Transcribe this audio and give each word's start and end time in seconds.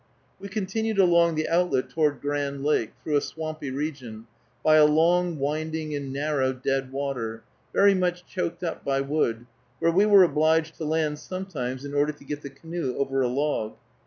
We 0.39 0.49
continued 0.49 0.97
along 0.97 1.35
the 1.35 1.47
outlet 1.47 1.91
toward 1.91 2.21
Grand 2.21 2.63
Lake, 2.63 2.93
through 3.03 3.17
a 3.17 3.21
swampy 3.21 3.69
region, 3.69 4.25
by 4.63 4.77
a 4.77 4.85
long, 4.85 5.37
winding, 5.37 5.93
and 5.93 6.11
narrow 6.11 6.53
dead 6.53 6.91
water, 6.91 7.43
very 7.71 7.93
much 7.93 8.25
choked 8.25 8.63
up 8.63 8.83
by 8.83 9.01
wood, 9.01 9.45
where 9.77 9.91
we 9.91 10.07
were 10.07 10.23
obliged 10.23 10.73
to 10.77 10.85
land 10.85 11.19
sometimes 11.19 11.85
in 11.85 11.93
order 11.93 12.13
to 12.13 12.23
get 12.25 12.41
the 12.41 12.49
canoe 12.49 12.97
over 12.97 13.21
a 13.21 13.27
log. 13.27 13.75